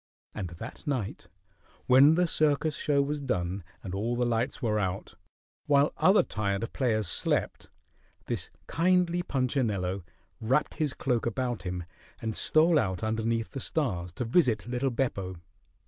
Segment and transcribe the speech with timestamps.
[0.33, 1.27] And that night,
[1.85, 5.13] when the circus show was done and all the lights were out,
[5.67, 7.69] while other tired players slept,
[8.25, 10.03] this kindly Punchinello
[10.39, 11.83] wrapped his cloak about him
[12.19, 15.35] and stole out underneath the stars to visit little Beppo.